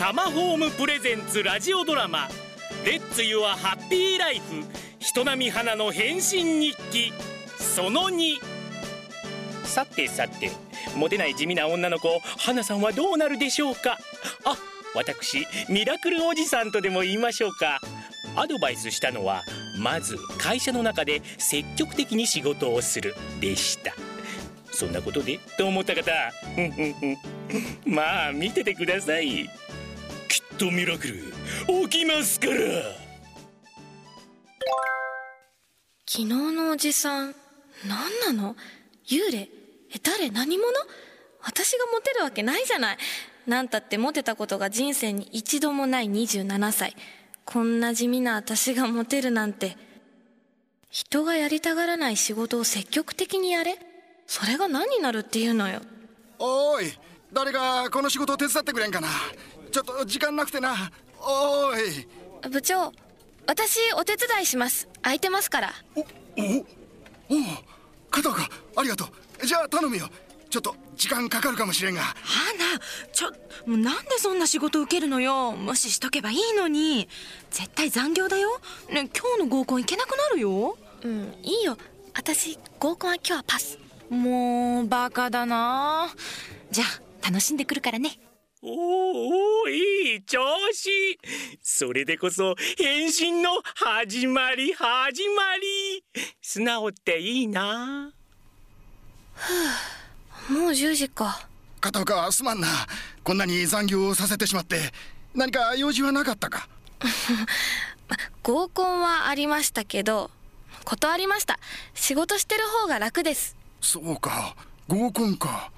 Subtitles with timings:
[0.00, 2.26] タマホームプレゼンツラジオドラマ
[2.86, 4.64] 「レッツ・ユア・ハッピー・ライフ。
[4.98, 7.12] 人並み花の変身日記」
[7.60, 8.36] その2
[9.66, 10.52] さてさて
[10.96, 13.98] モテない地味な女の子花さんはどうなるでしょうか？
[14.46, 14.56] あ
[14.94, 17.78] 私ミラクルおじさんとでも言いましょうか。
[18.36, 19.42] アドバイスしたのは
[19.76, 23.14] まず会社の中で積極的に仕事をする。
[23.38, 23.94] でした。
[24.72, 25.38] そんなことで？
[25.58, 26.10] と思った方。
[26.54, 27.18] ふんふんふん。
[27.84, 29.50] まあ見ててください。
[30.60, 31.14] きっとミラクル
[31.88, 32.52] 起きますから。
[36.06, 37.34] 昨日のおじさん
[37.88, 38.54] 何なの？
[39.06, 39.48] 幽霊？
[39.90, 40.28] え誰？
[40.28, 40.66] 何者？
[41.42, 42.98] 私がモテるわけないじゃない。
[43.46, 46.94] なんたってモテたことが人生に一度もない27歳。
[47.46, 49.78] こんな地味な私がモテるなんて。
[50.90, 53.78] 人がやりたがらない仕事を積極的にやれ？
[54.26, 55.80] それが何になるっていうのよ。
[56.38, 56.92] おーい
[57.32, 59.08] 誰かこの仕事を手伝ってくれんかな
[59.70, 60.90] ちょっと時間なくてな。
[61.20, 62.48] おーい。
[62.48, 62.92] 部長
[63.46, 64.88] 私お手伝いします。
[65.02, 65.72] 空いてますから。
[65.94, 66.06] おおお
[68.10, 69.04] 加藤かありがと
[69.42, 69.46] う。
[69.46, 70.08] じゃあ頼むよ。
[70.48, 72.00] ちょっと時間かかるかもしれんが。
[72.00, 72.78] 花
[73.12, 73.28] ちょ
[73.66, 75.52] もうなんでそんな仕事受けるのよ。
[75.52, 77.08] 無視しとけばいいのに。
[77.50, 78.60] 絶対残業だよ。
[78.88, 80.76] ね今日の合コン行けなくなるよ。
[81.02, 81.76] うんいいよ。
[82.14, 83.78] 私合コンは今日はパス。
[84.08, 86.08] もうバカだな。
[86.72, 86.84] じゃ
[87.22, 88.18] あ楽しんでくるからね。
[88.62, 89.49] おーおー
[90.20, 90.38] 調
[90.72, 90.90] 子。
[91.62, 96.04] それでこそ変身の始まり始まり。
[96.42, 98.12] 素直っていいな。
[100.48, 101.48] もう10時か。
[101.80, 102.68] 片岡すまんな。
[103.24, 104.78] こんなに残業をさせてしまって
[105.34, 106.68] 何か用事はなかったか？
[108.42, 110.30] 合コンはありましたけど
[110.84, 111.58] 断りました。
[111.94, 113.56] 仕事してる方が楽です。
[113.80, 114.54] そうか。
[114.88, 115.70] 合コンか。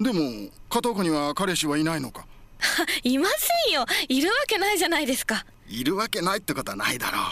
[0.00, 2.26] でも片岡には彼氏はいないのか？
[3.04, 3.28] いま
[3.66, 3.86] せんよ。
[4.08, 5.44] いるわけないじゃないですか。
[5.68, 7.22] いるわけないってことはないだろう。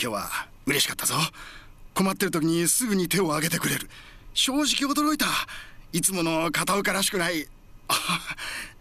[0.00, 1.14] 今日は嬉しかったぞ。
[1.94, 3.88] 困ってる時にすぐに手を挙げてくれる。
[4.32, 5.26] 正直驚いた。
[5.92, 7.46] いつもの片岡らしくない。
[7.88, 8.20] あ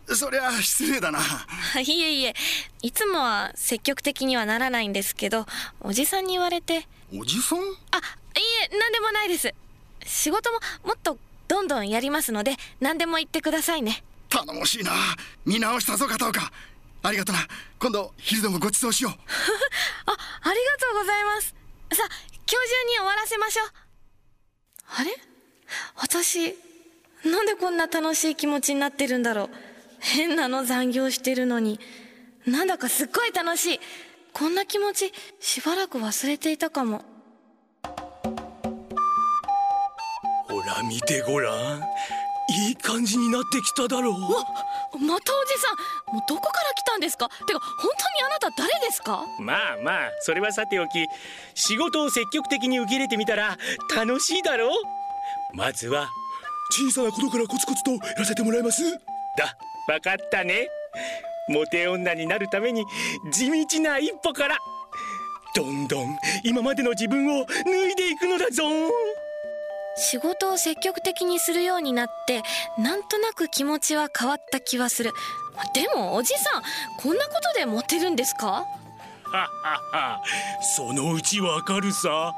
[0.16, 1.20] そりゃ失礼だな。
[1.82, 2.34] いえいえ。
[2.82, 5.46] いつもは積極的にはならないんですけど
[5.80, 6.88] おじさんに言われて。
[7.16, 7.60] おじさん？
[7.92, 8.02] あい
[8.72, 9.54] え何でもないです。
[10.06, 11.18] 仕事ももっと
[11.48, 14.92] どんどんやりますので何でも言ってくださいね頼もしいな。
[15.46, 16.52] 見直したぞ片岡
[17.04, 17.40] ありがとな。
[17.80, 19.14] 今度昼でもご馳走しよう。
[20.10, 20.12] あ
[20.42, 21.56] ありがとうございます。
[21.94, 22.10] さあ
[22.52, 23.68] 今日中に終わらせましょう。
[24.98, 25.12] あれ？
[25.98, 26.58] 私
[27.24, 29.50] なんでこんな楽しい気持ちになってるんだろう。
[30.00, 31.80] 変なの残業してるのに。
[32.46, 33.80] なんだかすっごい楽しい。
[34.34, 37.06] こんな気持ちしばらく忘れていたかも。
[40.48, 41.84] ほら見てごらん
[42.50, 44.14] いい感じになってきただろう。
[44.14, 44.28] ま
[45.20, 45.72] たおじさ
[46.12, 47.30] んもうどこから来たんですか？
[47.30, 49.24] てか本当にあなた誰ですか？
[49.40, 51.08] まあまあそれはさておき
[51.56, 53.58] 仕事を積極的に受け入れてみたら
[53.96, 54.72] 楽しいだろう。
[55.56, 56.10] まずは
[56.72, 58.84] 小さなことからコツコツとやらせてもらいます。
[59.38, 60.68] だ分かったね。
[61.50, 62.86] モテ女になるために
[63.32, 64.58] 地道な一歩から
[65.56, 68.64] どんどん今までの自分を脱いでいくのだぞ
[69.96, 72.42] 仕事を積極的にするようになって
[72.78, 75.12] なんとなく気持ちは変わった気はする。
[75.76, 76.64] でもおじさん
[76.98, 78.66] こんなことでモテるんですか？
[80.76, 82.34] そのうちわかるさ。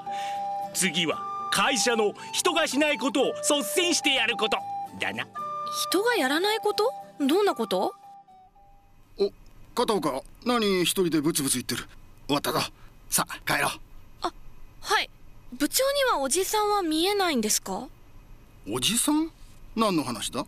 [0.74, 1.18] 次は
[1.52, 4.58] 会社の人がしないことを率先してやること。
[5.00, 5.26] だな。
[5.90, 6.92] 人がやらないこと？
[7.20, 7.94] どんなこと？
[9.18, 9.32] お
[9.74, 11.84] 片岡何一人でブツブツ言ってる？
[12.28, 12.60] 終わったぞ。
[13.10, 13.72] さあ帰ろう。
[14.24, 14.34] あ
[14.82, 15.10] はい
[15.58, 17.88] 部長にはおじさんは見えないんですか？
[18.70, 19.32] おじさん？
[19.76, 20.46] 何の話だ？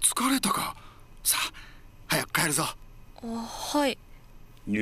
[0.00, 0.74] 疲れたか？
[1.22, 1.52] さあ
[2.08, 2.64] 早く帰るぞ。
[3.22, 3.96] あはい。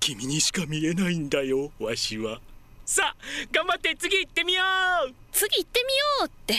[0.00, 2.40] 君にしか見えないんだよわしは。
[2.84, 3.16] さあ
[3.52, 4.62] 頑張って次行ってみよ
[5.08, 5.14] う！
[5.32, 6.54] 次行ってみようって。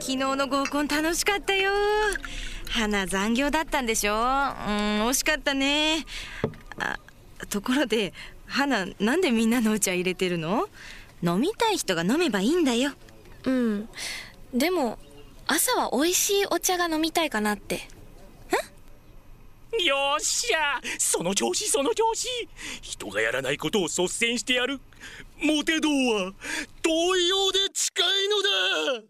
[0.00, 1.72] 昨日の合コン楽しかったよ。
[2.68, 4.14] 花残業だったんでしょ？
[4.14, 4.20] うん
[5.08, 6.04] 惜しかったね。
[6.78, 6.98] あ
[7.54, 8.12] ところで
[8.46, 10.68] 花なんでみんなのお茶入れてるの？
[11.22, 12.90] 飲みたい人が飲めばいいんだよ。
[13.44, 13.88] うん。
[14.52, 14.98] でも
[15.46, 17.88] 朝は美味しいお茶が飲みたいかなって。
[19.84, 20.80] よっしゃ！
[20.98, 22.28] その調子その調子！
[22.80, 24.80] 人がやらないことを率先してやる。
[25.40, 26.32] モテ道は
[26.82, 29.06] 東洋で近いのだ！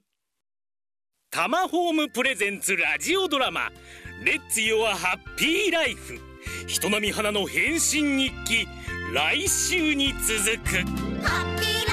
[1.30, 3.72] タマホームプレゼンツラジオドラマ
[4.22, 6.20] 「レッツ・ヨア・ハッピー・ライフ」
[6.66, 8.68] 人並み花の変身日記
[9.12, 10.76] 来週に続く。
[11.22, 11.83] ハッピー